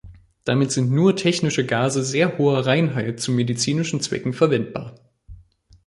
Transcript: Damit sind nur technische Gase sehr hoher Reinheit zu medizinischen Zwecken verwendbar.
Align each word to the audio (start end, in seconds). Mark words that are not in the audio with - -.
Damit 0.45 0.71
sind 0.71 0.89
nur 0.89 1.15
technische 1.15 1.63
Gase 1.63 2.03
sehr 2.03 2.39
hoher 2.39 2.65
Reinheit 2.65 3.19
zu 3.19 3.31
medizinischen 3.31 4.01
Zwecken 4.01 4.33
verwendbar. 4.33 4.95